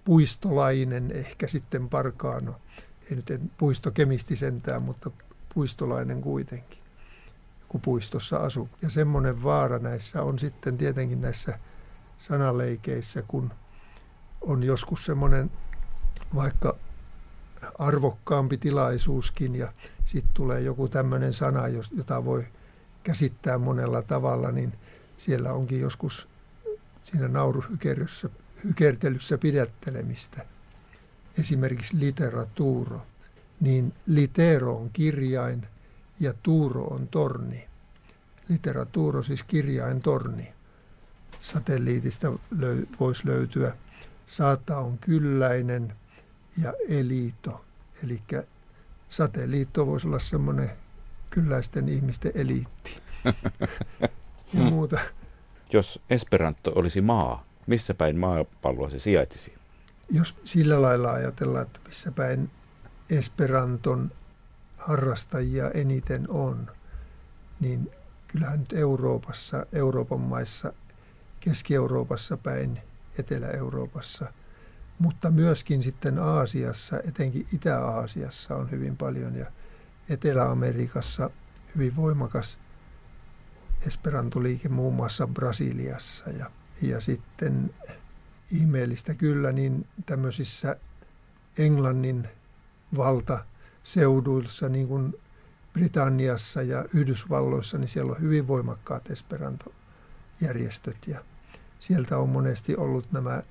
puistolainen, 0.05 1.11
ehkä 1.11 1.47
sitten 1.47 1.89
parkaano. 1.89 2.55
Ei 3.09 3.15
nyt 3.15 3.31
en 3.31 3.51
puistokemisti 3.57 4.35
sentään, 4.35 4.81
mutta 4.81 5.11
puistolainen 5.53 6.21
kuitenkin 6.21 6.83
kun 7.73 7.81
puistossa 7.81 8.37
asuu. 8.37 8.69
Ja 8.81 8.89
semmoinen 8.89 9.43
vaara 9.43 9.79
näissä 9.79 10.21
on 10.21 10.39
sitten 10.39 10.77
tietenkin 10.77 11.21
näissä 11.21 11.59
sanaleikeissä, 12.17 13.23
kun 13.27 13.53
on 14.41 14.63
joskus 14.63 15.05
semmoinen 15.05 15.51
vaikka 16.35 16.75
arvokkaampi 17.79 18.57
tilaisuuskin 18.57 19.55
ja 19.55 19.73
sitten 20.05 20.33
tulee 20.33 20.61
joku 20.61 20.87
tämmöinen 20.87 21.33
sana, 21.33 21.67
jota 21.91 22.25
voi 22.25 22.45
käsittää 23.03 23.57
monella 23.57 24.01
tavalla, 24.01 24.51
niin 24.51 24.73
siellä 25.17 25.53
onkin 25.53 25.81
joskus 25.81 26.27
siinä 27.03 27.27
nauruhykertelyssä 28.63 29.37
pidättelemistä. 29.37 30.45
Esimerkiksi 31.39 31.99
literatuuro, 31.99 33.01
niin 33.59 33.93
litero 34.05 34.75
on 34.75 34.89
kirjain 34.89 35.67
ja 36.19 36.33
tuuro 36.43 36.83
on 36.83 37.07
torni. 37.07 37.67
Literatuuro 38.49 39.23
siis 39.23 39.43
kirjain 39.43 40.01
torni. 40.01 40.53
Satelliitista 41.41 42.27
löy- 42.55 42.87
voisi 42.99 43.27
löytyä 43.27 43.77
saata 44.25 44.77
on 44.77 44.97
kylläinen 44.97 45.93
ja 46.61 46.73
eliito. 46.89 47.65
Eli 48.03 48.21
satelliitto 49.09 49.87
voisi 49.87 50.07
olla 50.07 50.19
semmoinen 50.19 50.71
kylläisten 51.29 51.89
ihmisten 51.89 52.31
eliitti 52.35 52.95
ja 54.53 54.63
muuta. 54.69 54.99
Jos 55.73 56.01
Esperanto 56.09 56.71
olisi 56.75 57.01
maa, 57.01 57.43
missä 57.67 57.93
päin 57.93 58.17
maapalloa 58.17 58.89
se 58.89 58.99
sijaitsisi? 58.99 59.53
Jos 60.09 60.35
sillä 60.43 60.81
lailla 60.81 61.11
ajatellaan, 61.11 61.65
että 61.65 61.79
missä 61.87 62.11
päin 62.11 62.51
Esperanton 63.09 64.11
harrastajia 64.77 65.71
eniten 65.71 66.29
on, 66.29 66.71
niin 67.59 67.91
kyllähän 68.27 68.59
nyt 68.59 68.73
Euroopassa, 68.73 69.65
Euroopan 69.73 70.19
maissa, 70.19 70.73
Keski-Euroopassa 71.39 72.37
päin, 72.37 72.79
Etelä-Euroopassa, 73.19 74.33
mutta 74.99 75.31
myöskin 75.31 75.83
sitten 75.83 76.19
Aasiassa, 76.19 76.99
etenkin 77.07 77.47
Itä-Aasiassa 77.53 78.55
on 78.55 78.71
hyvin 78.71 78.97
paljon 78.97 79.35
ja 79.35 79.45
Etelä-Amerikassa 80.09 81.29
hyvin 81.75 81.95
voimakas 81.95 82.59
esperantoliike 83.87 84.69
muun 84.69 84.93
muassa 84.93 85.27
Brasiliassa 85.27 86.29
ja, 86.29 86.51
ja 86.81 87.01
sitten 87.01 87.73
ihmeellistä 88.51 89.13
kyllä 89.13 89.51
niin 89.51 89.87
tämmöisissä 90.05 90.75
Englannin 91.57 92.27
valtaseuduissa 92.97 94.69
niin 94.69 94.87
kuin 94.87 95.13
Britanniassa 95.73 96.61
ja 96.61 96.85
Yhdysvalloissa, 96.93 97.77
niin 97.77 97.87
siellä 97.87 98.11
on 98.11 98.21
hyvin 98.21 98.47
voimakkaat 98.47 99.09
esperantojärjestöt. 99.09 100.97
Ja 101.07 101.23
sieltä 101.79 102.17
on 102.17 102.29
monesti 102.29 102.75
ollut 102.75 103.11
nämä 103.11 103.41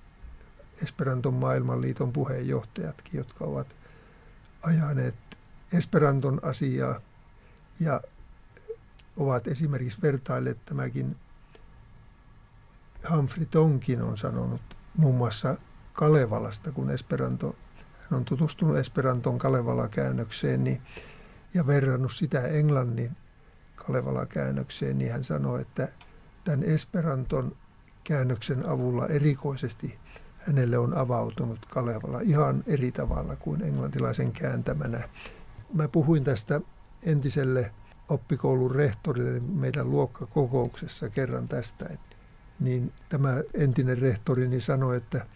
Esperanton 0.83 1.35
maailmanliiton 1.35 2.13
puheenjohtajatkin, 2.13 3.19
jotka 3.19 3.45
ovat 3.45 3.77
ajaneet 4.63 5.15
Esperanton 5.73 6.41
asiaa 6.43 7.01
ja 7.81 8.01
ovat 9.17 9.47
esimerkiksi 9.47 10.03
vertailleet 10.03 10.59
tämäkin 10.67 11.17
Humphrey 13.11 13.47
Tonkin 13.47 14.03
on 14.03 14.17
sanonut 14.17 14.61
muun 14.97 15.15
muassa 15.15 15.57
Kalevalasta, 15.93 16.73
kun 16.73 16.91
Esperanto, 16.91 17.57
hän 17.99 18.19
on 18.19 18.25
tutustunut 18.25 18.77
Esperanton 18.77 19.39
Kalevala-käännökseen 19.39 20.65
niin, 20.65 20.83
ja 21.55 21.67
verrannut 21.67 22.13
sitä 22.13 22.41
Englannin 22.41 23.17
Kalevala-käännökseen, 23.77 24.99
niin 24.99 25.13
hän 25.13 25.25
sanoi, 25.25 25.61
että 25.61 25.89
tämän 26.45 26.63
Esperanton 26.63 27.57
käännöksen 28.05 28.69
avulla 28.69 29.07
erikoisesti 29.07 29.99
hänelle 30.39 30.79
on 30.79 30.97
avautunut 30.97 31.67
Kalevala 31.67 32.21
ihan 32.21 32.65
eri 32.67 32.93
tavalla 32.93 33.37
kuin 33.37 33.63
englantilaisen 33.63 34.33
kääntämänä. 34.33 35.09
Mä 35.73 35.89
puhuin 35.89 36.25
tästä 36.25 36.61
entiselle 37.03 37.71
oppikoulun 38.09 38.75
rehtorille 38.75 39.41
meidän 39.41 39.91
luokkakokouksessa 39.91 41.09
kerran 41.09 41.49
tästä, 41.49 41.85
että, 41.91 42.12
niin 42.65 42.93
tämä 43.09 43.35
entinen 43.55 43.99
rehtori 43.99 44.49
niin 44.49 44.61
sanoi, 44.61 44.97
että 44.97 45.27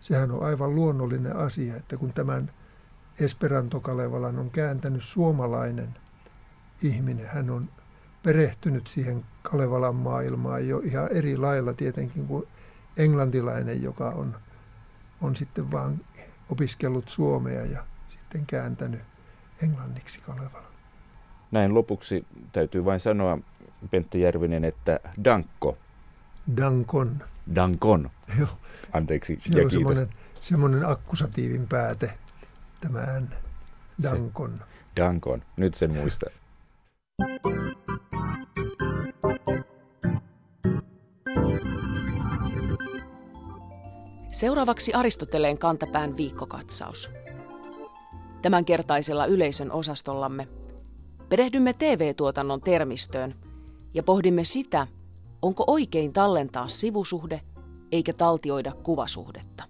sehän 0.00 0.30
on 0.30 0.42
aivan 0.42 0.74
luonnollinen 0.74 1.36
asia, 1.36 1.76
että 1.76 1.96
kun 1.96 2.12
tämän 2.12 2.50
Esperanto 3.20 3.80
Kalevalan 3.80 4.38
on 4.38 4.50
kääntänyt 4.50 5.02
suomalainen 5.02 5.94
ihminen, 6.82 7.26
hän 7.26 7.50
on 7.50 7.68
perehtynyt 8.22 8.86
siihen 8.86 9.24
Kalevalan 9.42 9.94
maailmaan 9.94 10.68
jo 10.68 10.78
ihan 10.78 11.08
eri 11.12 11.36
lailla 11.36 11.72
tietenkin 11.72 12.26
kuin 12.26 12.44
englantilainen, 12.96 13.82
joka 13.82 14.08
on, 14.10 14.36
on 15.20 15.36
sitten 15.36 15.70
vaan 15.72 16.00
opiskellut 16.50 17.08
suomea 17.08 17.64
ja 17.64 17.84
sitten 18.08 18.46
kääntänyt 18.46 19.00
englanniksi 19.62 20.20
Kalevalan. 20.20 20.74
Näin 21.50 21.74
lopuksi 21.74 22.26
täytyy 22.52 22.84
vain 22.84 23.00
sanoa, 23.00 23.38
Pentti 23.90 24.20
Järvinen, 24.20 24.64
että 24.64 25.00
Dankko. 25.24 25.78
Dankon. 26.56 27.22
Dankon. 27.54 28.10
Joo. 28.38 28.48
Anteeksi 28.92 29.32
ja 29.32 29.38
on 29.38 29.68
kiitos. 29.68 29.72
semmoinen, 29.72 30.08
semmoinen 30.40 30.88
akkusatiivin 30.88 31.68
pääte, 31.68 32.18
tämä 32.80 33.20
N. 33.20 33.28
Dankon. 34.02 34.58
Se, 34.58 34.64
Dankon. 34.96 35.42
Nyt 35.56 35.74
sen 35.74 35.94
muista. 35.94 36.26
Seuraavaksi 44.32 44.92
Aristoteleen 44.92 45.58
kantapään 45.58 46.16
viikkokatsaus. 46.16 47.10
Tämänkertaisella 48.42 49.26
yleisön 49.26 49.72
osastollamme 49.72 50.48
perehdymme 51.28 51.72
TV-tuotannon 51.72 52.60
termistöön 52.60 53.34
ja 53.94 54.02
pohdimme 54.02 54.44
sitä, 54.44 54.86
onko 55.44 55.64
oikein 55.66 56.12
tallentaa 56.12 56.68
sivusuhde 56.68 57.40
eikä 57.92 58.12
taltioida 58.12 58.72
kuvasuhdetta. 58.72 59.64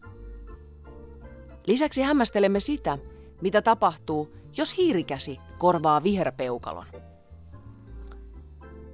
Lisäksi 1.66 2.02
hämmästelemme 2.02 2.60
sitä, 2.60 2.98
mitä 3.40 3.62
tapahtuu, 3.62 4.32
jos 4.56 4.76
hiirikäsi 4.76 5.38
korvaa 5.58 6.02
viherpeukalon. 6.02 6.86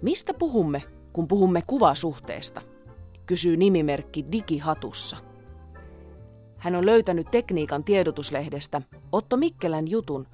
Mistä 0.02 0.34
puhumme, 0.34 0.82
kun 1.12 1.28
puhumme 1.28 1.62
kuvasuhteesta? 1.66 2.60
kysyy 3.26 3.56
nimimerkki 3.56 4.24
Digihatussa. 4.32 5.16
Hän 6.56 6.74
on 6.76 6.86
löytänyt 6.86 7.30
tekniikan 7.30 7.84
tiedotuslehdestä 7.84 8.82
Otto 9.12 9.36
Mikkelän 9.36 9.88
jutun 9.88 10.26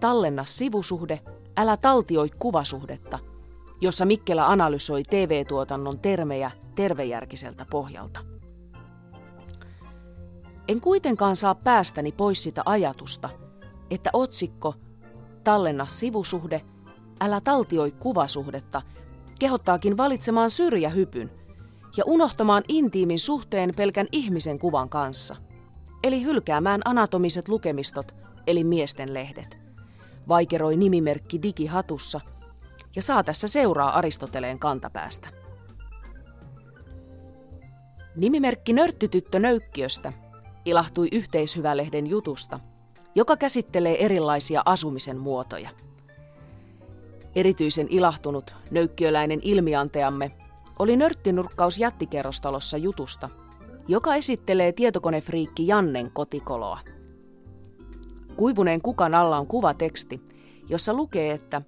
Tallenna 0.00 0.44
sivusuhde, 0.44 1.20
älä 1.56 1.76
taltioi 1.76 2.30
kuvasuhdetta, 2.38 3.18
jossa 3.82 4.04
Mikkelä 4.04 4.50
analysoi 4.50 5.02
TV-tuotannon 5.02 5.98
termejä 5.98 6.50
tervejärkiseltä 6.74 7.66
pohjalta. 7.70 8.20
En 10.68 10.80
kuitenkaan 10.80 11.36
saa 11.36 11.54
päästäni 11.54 12.12
pois 12.12 12.42
sitä 12.42 12.62
ajatusta, 12.64 13.28
että 13.90 14.10
otsikko 14.12 14.74
Tallenna 15.44 15.86
sivusuhde, 15.86 16.62
älä 17.20 17.40
taltioi 17.40 17.92
kuvasuhdetta 17.92 18.82
kehottaakin 19.38 19.96
valitsemaan 19.96 20.50
syrjähypyn 20.50 21.30
ja 21.96 22.04
unohtamaan 22.06 22.62
intiimin 22.68 23.20
suhteen 23.20 23.74
pelkän 23.76 24.06
ihmisen 24.12 24.58
kuvan 24.58 24.88
kanssa, 24.88 25.36
eli 26.02 26.22
hylkäämään 26.22 26.80
anatomiset 26.84 27.48
lukemistot, 27.48 28.14
eli 28.46 28.64
miesten 28.64 29.14
lehdet. 29.14 29.62
Vaikeroi 30.28 30.76
nimimerkki 30.76 31.42
digihatussa 31.42 32.20
ja 32.96 33.02
saa 33.02 33.24
tässä 33.24 33.48
seuraa 33.48 33.98
Aristoteleen 33.98 34.58
kantapäästä. 34.58 35.28
Nimimerkki 38.16 38.72
Nörttityttö 38.72 39.38
Nöykkiöstä 39.38 40.12
ilahtui 40.64 41.08
yhteishyvälehden 41.12 42.06
jutusta, 42.06 42.60
joka 43.14 43.36
käsittelee 43.36 44.04
erilaisia 44.04 44.62
asumisen 44.64 45.18
muotoja. 45.18 45.70
Erityisen 47.34 47.86
ilahtunut 47.90 48.54
nöykkiöläinen 48.70 49.40
ilmianteamme 49.42 50.30
oli 50.78 50.96
nörttinurkkaus 50.96 51.78
jättikerrostalossa 51.78 52.76
jutusta, 52.76 53.28
joka 53.88 54.14
esittelee 54.14 54.72
tietokonefriikki 54.72 55.66
Jannen 55.66 56.10
kotikoloa. 56.10 56.78
Kuivuneen 58.36 58.82
kukan 58.82 59.14
alla 59.14 59.38
on 59.38 59.46
kuvateksti, 59.46 60.20
jossa 60.68 60.94
lukee, 60.94 61.32
että 61.32 61.62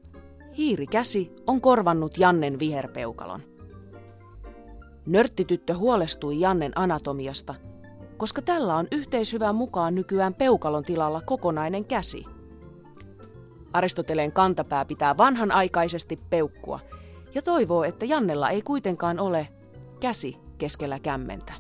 hiirikäsi 0.57 1.33
on 1.47 1.61
korvannut 1.61 2.19
Jannen 2.19 2.59
viherpeukalon. 2.59 3.41
Nörttityttö 5.07 5.77
huolestui 5.77 6.41
Jannen 6.41 6.73
anatomiasta, 6.75 7.55
koska 8.17 8.43
tällä 8.43 8.77
on 8.77 8.89
yhteishyvän 8.93 9.55
mukaan 9.55 9.95
nykyään 9.95 10.35
peukalon 10.35 10.85
tilalla 10.85 11.21
kokonainen 11.21 11.85
käsi. 11.85 12.25
Aristoteleen 13.73 14.33
kantapää 14.33 14.85
pitää 14.85 15.17
vanhanaikaisesti 15.17 16.19
peukkua 16.31 16.81
ja 17.35 17.43
toivoo, 17.43 17.85
että 17.85 18.05
Jannella 18.05 18.51
ei 18.51 18.63
kuitenkaan 18.63 19.21
ole 19.21 19.49
käsi 20.01 20.37
keskellä 20.59 20.99
kämmentä. 20.99 21.53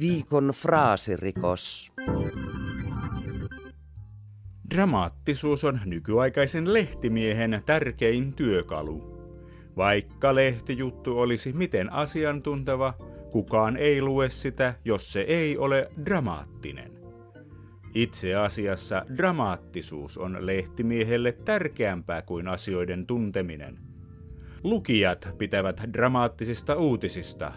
Viikon 0.00 0.50
fraasirikos. 0.54 1.92
Dramaattisuus 4.70 5.64
on 5.64 5.80
nykyaikaisen 5.84 6.72
lehtimiehen 6.72 7.62
tärkein 7.66 8.32
työkalu. 8.32 9.18
Vaikka 9.76 10.34
lehtijuttu 10.34 11.18
olisi 11.18 11.52
miten 11.52 11.92
asiantunteva, 11.92 12.94
kukaan 13.30 13.76
ei 13.76 14.02
lue 14.02 14.30
sitä, 14.30 14.74
jos 14.84 15.12
se 15.12 15.20
ei 15.20 15.58
ole 15.58 15.90
dramaattinen. 16.04 16.92
Itse 17.94 18.34
asiassa 18.34 19.04
dramaattisuus 19.16 20.18
on 20.18 20.36
lehtimiehelle 20.40 21.32
tärkeämpää 21.32 22.22
kuin 22.22 22.48
asioiden 22.48 23.06
tunteminen. 23.06 23.78
Lukijat 24.64 25.28
pitävät 25.38 25.80
dramaattisista 25.92 26.74
uutisista, 26.74 27.52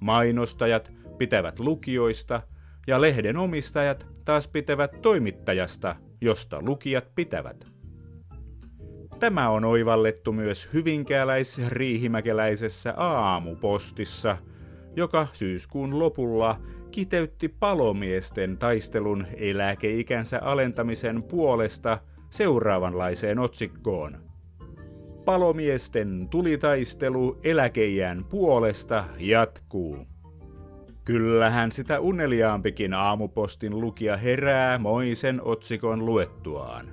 mainostajat 0.00 0.92
pitävät 1.18 1.58
lukijoista 1.58 2.42
ja 2.86 3.00
lehden 3.00 3.36
omistajat 3.36 4.06
taas 4.24 4.48
pitävät 4.48 5.02
toimittajasta, 5.02 5.96
josta 6.20 6.62
lukijat 6.62 7.14
pitävät. 7.14 7.66
Tämä 9.20 9.50
on 9.50 9.64
oivallettu 9.64 10.32
myös 10.32 10.68
hyvinkääläis-riihimäkeläisessä 10.72 12.94
aamupostissa, 12.96 14.36
joka 14.96 15.26
syyskuun 15.32 15.98
lopulla 15.98 16.60
kiteytti 16.90 17.48
palomiesten 17.48 18.58
taistelun 18.58 19.26
eläkeikänsä 19.36 20.38
alentamisen 20.42 21.22
puolesta 21.22 21.98
seuraavanlaiseen 22.30 23.38
otsikkoon. 23.38 24.16
Palomiesten 25.24 26.28
tulitaistelu 26.30 27.38
eläkeijän 27.44 28.24
puolesta 28.24 29.04
jatkuu. 29.18 30.06
Kyllähän 31.10 31.72
sitä 31.72 32.00
uneliaampikin 32.00 32.94
aamupostin 32.94 33.80
lukija 33.80 34.16
herää 34.16 34.78
moisen 34.78 35.40
otsikon 35.42 36.06
luettuaan. 36.06 36.86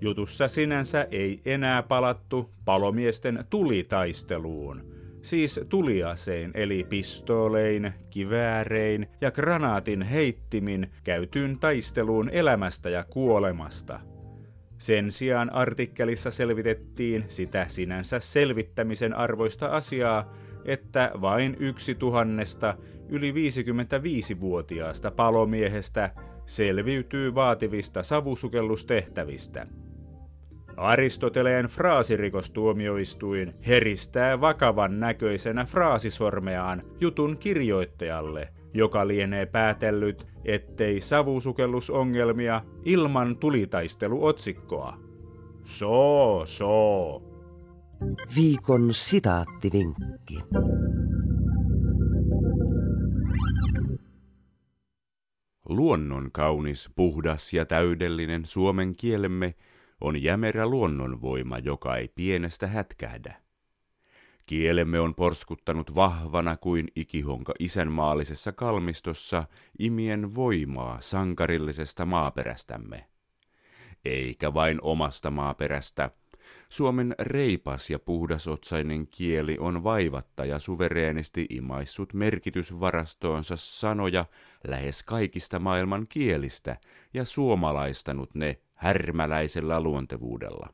Jutussa 0.00 0.48
sinänsä 0.48 1.06
ei 1.10 1.40
enää 1.44 1.82
palattu 1.82 2.50
palomiesten 2.64 3.44
tulitaisteluun, 3.50 4.84
siis 5.22 5.60
tuliaseen 5.68 6.50
eli 6.54 6.86
pistoolein, 6.88 7.92
kiväärein 8.10 9.06
ja 9.20 9.30
granaatin 9.30 10.02
heittimin 10.02 10.90
käytyyn 11.04 11.58
taisteluun 11.58 12.30
elämästä 12.30 12.90
ja 12.90 13.04
kuolemasta. 13.04 14.00
Sen 14.78 15.12
sijaan 15.12 15.52
artikkelissa 15.52 16.30
selvitettiin 16.30 17.24
sitä 17.28 17.68
sinänsä 17.68 18.20
selvittämisen 18.20 19.14
arvoista 19.14 19.66
asiaa, 19.66 20.34
että 20.64 21.10
vain 21.20 21.56
yksi 21.60 21.94
tuhannesta 21.94 22.74
yli 23.08 23.32
55-vuotiaasta 23.32 25.10
palomiehestä 25.10 26.10
selviytyy 26.46 27.34
vaativista 27.34 28.02
savusukellustehtävistä. 28.02 29.66
Aristoteleen 30.76 31.66
fraasirikostuomioistuin 31.66 33.54
heristää 33.66 34.40
vakavan 34.40 35.00
näköisenä 35.00 35.64
fraasisormeaan 35.64 36.82
jutun 37.00 37.36
kirjoittajalle, 37.38 38.48
joka 38.74 39.08
lienee 39.08 39.46
päätellyt, 39.46 40.26
ettei 40.44 41.00
savusukellusongelmia 41.00 42.62
ilman 42.84 43.36
tulitaisteluotsikkoa. 43.36 44.98
So, 45.64 46.42
so. 46.44 47.27
Viikon 48.36 48.94
sitaattivinkki. 48.94 50.38
Luonnon 55.68 56.32
kaunis, 56.32 56.90
puhdas 56.96 57.52
ja 57.52 57.66
täydellinen 57.66 58.46
suomen 58.46 58.96
kielemme 58.96 59.54
on 60.00 60.22
jämerä 60.22 60.66
luonnonvoima, 60.66 61.58
joka 61.58 61.96
ei 61.96 62.08
pienestä 62.08 62.66
hätkähdä. 62.66 63.42
Kielemme 64.46 65.00
on 65.00 65.14
porskuttanut 65.14 65.94
vahvana 65.94 66.56
kuin 66.56 66.88
ikihonka 66.96 67.54
isänmaallisessa 67.58 68.52
kalmistossa 68.52 69.44
imien 69.78 70.34
voimaa 70.34 71.00
sankarillisesta 71.00 72.04
maaperästämme. 72.04 73.06
Eikä 74.04 74.54
vain 74.54 74.78
omasta 74.82 75.30
maaperästä, 75.30 76.10
Suomen 76.68 77.14
reipas 77.18 77.90
ja 77.90 77.98
puhdasotsainen 77.98 79.06
kieli 79.06 79.56
on 79.60 79.84
vaivatta 79.84 80.44
ja 80.44 80.58
suvereenisti 80.58 81.46
imaissut 81.50 82.14
merkitysvarastoonsa 82.14 83.56
sanoja 83.56 84.26
lähes 84.68 85.02
kaikista 85.02 85.58
maailman 85.58 86.06
kielistä 86.08 86.76
ja 87.14 87.24
suomalaistanut 87.24 88.34
ne 88.34 88.60
härmäläisellä 88.74 89.80
luontevuudella. 89.80 90.72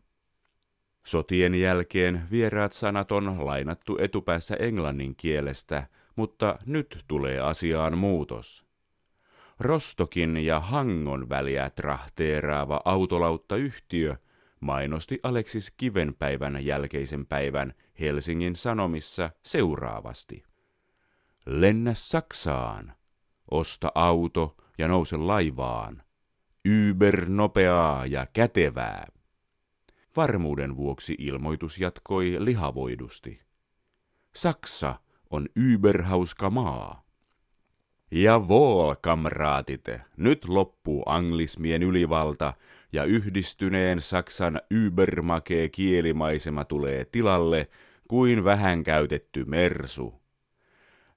Sotien 1.06 1.54
jälkeen 1.54 2.22
vieraat 2.30 2.72
sanat 2.72 3.12
on 3.12 3.46
lainattu 3.46 3.96
etupäässä 4.00 4.56
englannin 4.56 5.16
kielestä, 5.16 5.86
mutta 6.16 6.58
nyt 6.66 7.04
tulee 7.08 7.40
asiaan 7.40 7.98
muutos. 7.98 8.64
Rostokin 9.60 10.36
ja 10.36 10.60
Hangon 10.60 11.28
väliä 11.28 11.70
trahteeraava 11.70 12.80
autolauttayhtiö 12.84 14.16
mainosti 14.64 15.20
Aleksis 15.22 15.70
Kivenpäivän 15.70 16.64
jälkeisen 16.64 17.26
päivän 17.26 17.74
Helsingin 18.00 18.56
Sanomissa 18.56 19.30
seuraavasti. 19.42 20.42
Lennä 21.46 21.94
Saksaan, 21.94 22.92
osta 23.50 23.92
auto 23.94 24.56
ja 24.78 24.88
nouse 24.88 25.16
laivaan. 25.16 26.02
Uber 26.90 27.28
nopeaa 27.28 28.06
ja 28.06 28.26
kätevää. 28.32 29.06
Varmuuden 30.16 30.76
vuoksi 30.76 31.14
ilmoitus 31.18 31.78
jatkoi 31.78 32.36
lihavoidusti. 32.38 33.40
Saksa 34.34 34.94
on 35.30 35.48
überhauska 35.56 36.50
maa. 36.50 37.04
Ja 38.10 38.48
vol, 38.48 38.94
kamraatit, 39.00 39.84
nyt 40.16 40.44
loppuu 40.44 41.02
anglismien 41.06 41.82
ylivalta 41.82 42.52
ja 42.94 43.04
yhdistyneen 43.04 44.00
Saksan 44.00 44.60
übermakee 44.70 45.68
kielimaisema 45.68 46.64
tulee 46.64 47.04
tilalle 47.04 47.68
kuin 48.08 48.44
vähän 48.44 48.84
käytetty 48.84 49.44
mersu. 49.44 50.22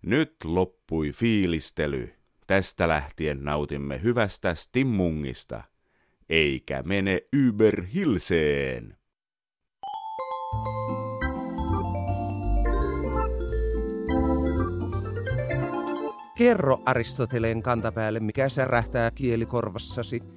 Nyt 0.01 0.35
loppui 0.43 1.11
fiilistely. 1.11 2.13
Tästä 2.47 2.87
lähtien 2.87 3.43
nautimme 3.43 4.01
hyvästä 4.03 4.55
stimmungista, 4.55 5.63
eikä 6.29 6.83
mene 6.83 7.21
Hilseen. 7.93 8.97
Kerro 16.37 16.81
Aristoteleen 16.85 17.63
kantapäälle, 17.63 18.19
mikä 18.19 18.49
särähtää 18.49 19.11
kielikorvassasi– 19.11 20.21